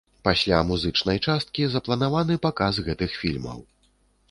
Пасля 0.27 0.61
музычнай 0.69 1.19
часткі 1.27 1.67
запланаваны 1.75 2.39
паказ 2.47 2.83
гэтых 2.91 3.11
фільмаў. 3.21 3.59